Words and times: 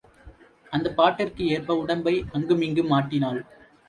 அந்த 0.73 0.87
பாட்டிற்கு 0.97 1.43
ஏற்ப 1.47 1.75
உடம்பை 1.75 2.13
அங்கு 2.31 2.55
மிங்கும் 2.55 2.91
ஆட்டினாள். 2.91 3.41